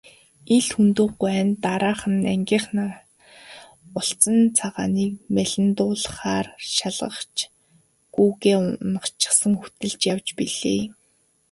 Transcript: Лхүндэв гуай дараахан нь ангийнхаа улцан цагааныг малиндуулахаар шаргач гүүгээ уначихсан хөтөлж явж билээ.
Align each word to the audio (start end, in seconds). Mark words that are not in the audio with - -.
Лхүндэв 0.63 1.09
гуай 1.21 1.39
дараахан 1.63 2.13
нь 2.19 2.29
ангийнхаа 2.33 2.89
улцан 3.99 4.37
цагааныг 4.57 5.11
малиндуулахаар 5.35 6.47
шаргач 6.73 7.35
гүүгээ 8.13 8.57
уначихсан 8.89 9.53
хөтөлж 9.61 10.01
явж 10.13 10.27
билээ. 10.37 10.81